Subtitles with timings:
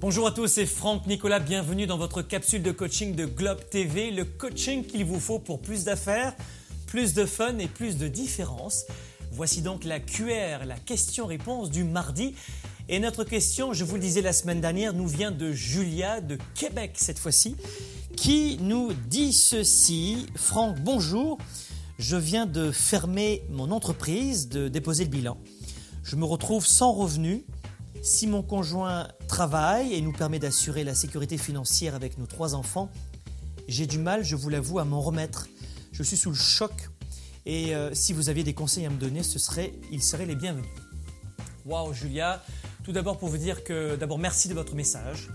[0.00, 4.10] Bonjour à tous, c'est Franck Nicolas, bienvenue dans votre capsule de coaching de Globe TV,
[4.10, 6.34] le coaching qu'il vous faut pour plus d'affaires,
[6.86, 8.86] plus de fun et plus de différence.
[9.30, 12.34] Voici donc la QR, la question-réponse du mardi.
[12.88, 16.38] Et notre question, je vous le disais la semaine dernière, nous vient de Julia de
[16.56, 17.56] Québec cette fois-ci,
[18.16, 20.26] qui nous dit ceci.
[20.34, 21.38] Franck, bonjour,
[21.98, 25.38] je viens de fermer mon entreprise, de déposer le bilan.
[26.02, 27.44] Je me retrouve sans revenu
[28.04, 32.90] si mon conjoint travaille et nous permet d'assurer la sécurité financière avec nos trois enfants,
[33.66, 35.48] j'ai du mal, je vous l'avoue, à m'en remettre.
[35.90, 36.90] Je suis sous le choc
[37.46, 40.36] et euh, si vous aviez des conseils à me donner, ce serait, ils seraient les
[40.36, 40.68] bienvenus.
[41.64, 42.42] Waouh, Julia,
[42.84, 45.30] tout d'abord pour vous dire que, d'abord, merci de votre message.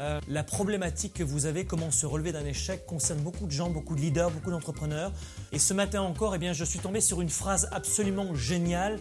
[0.00, 3.70] Euh, la problématique que vous avez, comment se relever d'un échec, concerne beaucoup de gens,
[3.70, 5.12] beaucoup de leaders, beaucoup d'entrepreneurs.
[5.52, 8.98] Et ce matin encore, eh bien, je suis tombé sur une phrase absolument géniale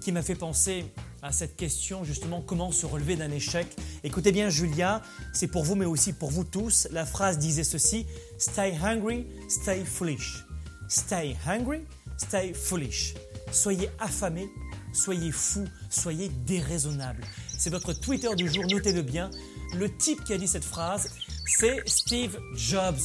[0.00, 0.84] qui m'a fait penser
[1.22, 3.66] à cette question justement comment se relever d'un échec.
[4.02, 6.88] Écoutez bien Julia, c'est pour vous mais aussi pour vous tous.
[6.90, 8.06] La phrase disait ceci,
[8.38, 10.44] Stay hungry, stay foolish.
[10.88, 11.82] Stay hungry,
[12.18, 13.14] stay foolish.
[13.52, 14.48] Soyez affamés,
[14.92, 17.24] soyez fous, soyez déraisonnables.
[17.56, 19.30] C'est votre Twitter du jour, notez-le bien.
[19.74, 21.14] Le type qui a dit cette phrase,
[21.46, 22.98] c'est Steve Jobs,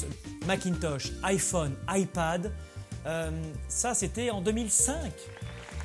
[0.48, 2.52] Macintosh, iPhone, iPad.
[3.06, 3.30] Euh,
[3.70, 5.14] ça, c'était en 2005.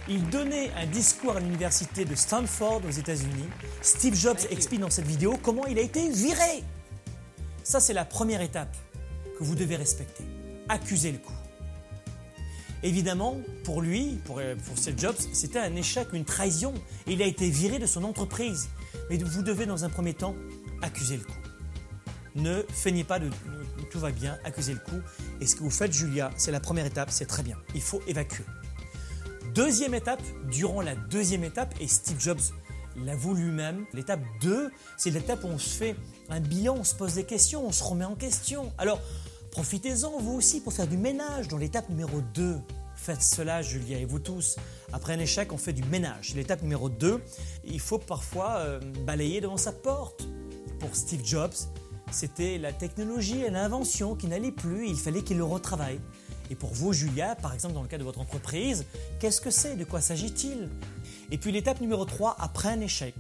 [0.09, 3.49] Il donnait un discours à l'université de Stanford aux États-Unis.
[3.83, 6.65] Steve Jobs explique dans cette vidéo comment il a été viré.
[7.63, 8.77] Ça, c'est la première étape
[9.39, 10.25] que vous devez respecter.
[10.69, 11.33] Accuser le coup.
[12.83, 16.75] Évidemment, pour lui, pour, pour Steve Jobs, c'était un échec, une trahison.
[17.07, 18.71] Il a été viré de son entreprise.
[19.09, 20.35] Mais vous devez, dans un premier temps,
[20.83, 21.33] accuser le coup.
[22.35, 23.31] Ne feignez pas de
[23.93, 25.01] tout va bien, accusez le coup.
[25.41, 27.59] Et ce que vous faites, Julia, c'est la première étape, c'est très bien.
[27.75, 28.45] Il faut évacuer.
[29.55, 32.41] Deuxième étape, durant la deuxième étape, et Steve Jobs
[32.97, 35.95] l'avoue lui-même, l'étape 2, c'est l'étape où on se fait
[36.31, 38.73] un bilan, on se pose des questions, on se remet en question.
[38.79, 38.99] Alors,
[39.51, 42.57] profitez-en vous aussi pour faire du ménage dans l'étape numéro 2.
[42.97, 44.57] Faites cela, Julia, et vous tous.
[44.91, 46.35] Après un échec, on fait du ménage.
[46.35, 47.21] L'étape numéro 2,
[47.65, 50.27] il faut parfois euh, balayer devant sa porte.
[50.79, 51.53] Pour Steve Jobs,
[52.11, 56.01] c'était la technologie et l'invention qui n'allait plus, il fallait qu'il le retravaille.
[56.51, 58.85] Et pour vous, Julia, par exemple, dans le cas de votre entreprise,
[59.21, 60.69] qu'est-ce que c'est De quoi s'agit-il?
[61.31, 63.15] Et puis l'étape numéro 3, après un échec.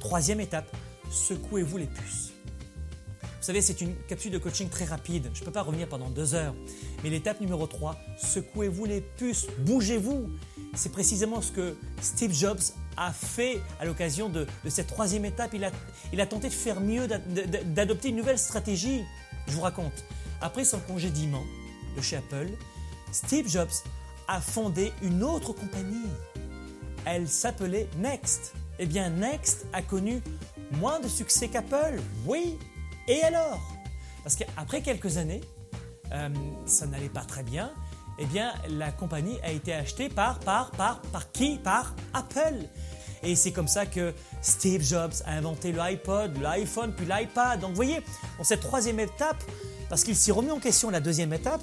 [0.00, 0.74] Troisième étape,
[1.10, 2.32] secouez-vous les puces.
[3.22, 5.30] Vous savez, c'est une capsule de coaching très rapide.
[5.32, 6.54] Je ne peux pas revenir pendant deux heures.
[7.02, 10.28] Mais l'étape numéro 3, secouez-vous les puces, bougez-vous.
[10.74, 12.60] C'est précisément ce que Steve Jobs
[12.96, 15.52] a fait à l'occasion de, cette troisième étape.
[15.54, 15.70] Il a,
[16.12, 19.04] il a tenté de faire mieux, d'adopter une nouvelle stratégie.
[19.46, 20.04] Je vous raconte.
[20.40, 21.44] Après son congédiement,
[22.02, 22.48] chez Apple,
[23.12, 23.70] Steve Jobs
[24.26, 26.10] a fondé une autre compagnie.
[27.04, 28.52] Elle s'appelait Next.
[28.78, 30.22] Eh bien, Next a connu
[30.72, 32.00] moins de succès qu'Apple.
[32.26, 32.58] Oui.
[33.06, 33.60] Et alors?
[34.22, 35.40] Parce qu'après quelques années,
[36.12, 36.28] euh,
[36.66, 37.72] ça n'allait pas très bien.
[38.18, 41.56] Eh bien, la compagnie a été achetée par, par, par, par qui?
[41.58, 42.66] Par Apple.
[43.22, 47.60] Et c'est comme ça que Steve Jobs a inventé le iPod, l'iPhone, puis l'iPad.
[47.60, 48.00] Donc, vous voyez,
[48.36, 49.42] dans cette troisième étape,
[49.88, 51.62] parce qu'il s'est remis en question la deuxième étape,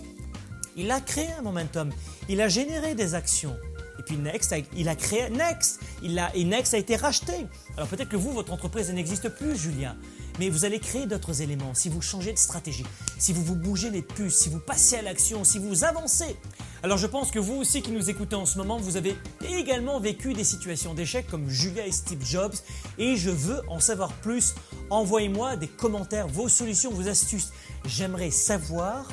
[0.75, 1.89] il a créé un momentum,
[2.29, 3.55] il a généré des actions.
[3.97, 7.33] Et puis Next, il a créé Next, il a, et Next a été racheté.
[7.77, 9.95] Alors peut-être que vous, votre entreprise, n'existe plus, Julien,
[10.37, 12.85] mais vous allez créer d'autres éléments si vous changez de stratégie,
[13.17, 16.35] si vous vous bougez les puces, si vous passez à l'action, si vous avancez.
[16.83, 19.15] Alors je pense que vous aussi qui nous écoutez en ce moment, vous avez
[19.47, 22.55] également vécu des situations d'échec comme Julia et Steve Jobs,
[22.97, 24.55] et je veux en savoir plus.
[24.89, 27.51] Envoyez-moi des commentaires, vos solutions, vos astuces.
[27.85, 29.07] J'aimerais savoir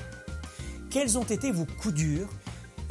[0.92, 2.28] quels ont été vos coups durs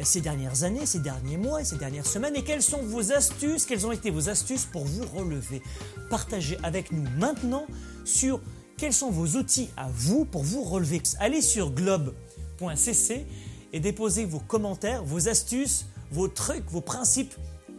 [0.02, 3.86] ces dernières années, ces derniers mois, ces dernières semaines et quelles sont vos astuces, quelles
[3.86, 5.62] ont été vos astuces pour vous relever?
[6.10, 7.68] Partagez avec nous maintenant
[8.04, 8.42] sur
[8.78, 11.04] quels sont vos outils à vous pour vous relever.
[11.20, 13.26] Allez sur globe.cc
[13.74, 17.36] et déposez vos commentaires, vos astuces, vos trucs, vos principes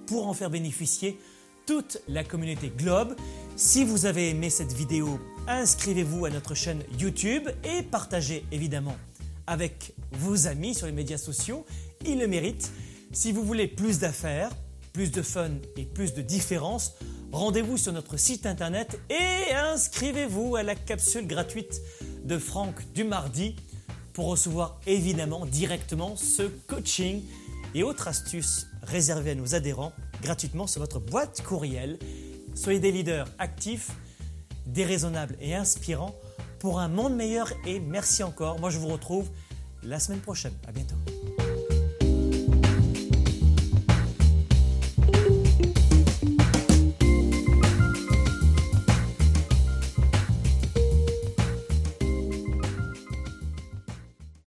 [0.06, 1.18] pour en faire bénéficier
[1.66, 3.16] toute la communauté Globe.
[3.56, 5.18] Si vous avez aimé cette vidéo,
[5.48, 8.96] inscrivez-vous à notre chaîne YouTube et partagez évidemment
[9.46, 11.66] avec vos amis sur les médias sociaux.
[12.06, 12.72] Ils le méritent.
[13.12, 14.50] Si vous voulez plus d'affaires,
[14.92, 16.94] plus de fun et plus de différence,
[17.32, 21.80] rendez-vous sur notre site internet et inscrivez-vous à la capsule gratuite
[22.24, 23.56] de Franck du mardi
[24.12, 27.22] pour recevoir évidemment directement ce coaching
[27.74, 29.92] et autres astuces réservées à nos adhérents
[30.22, 31.98] gratuitement sur votre boîte courriel.
[32.54, 33.90] Soyez des leaders actifs,
[34.66, 36.14] déraisonnables et inspirants
[36.62, 38.60] pour un monde meilleur et merci encore.
[38.60, 39.28] Moi je vous retrouve
[39.82, 40.54] la semaine prochaine.
[40.68, 40.94] À bientôt.